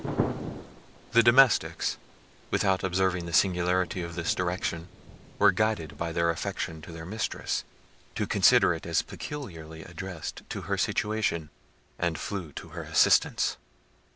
[1.11, 1.97] The domestics,
[2.49, 4.87] without observing the singularity of this direction,
[5.37, 7.63] were guided by their affection to their mistress,
[8.15, 11.51] to consider it as peculiarly addressed to her situation,
[11.99, 13.57] and flew to her assistance.